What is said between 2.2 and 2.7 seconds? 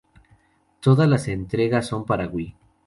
Wii.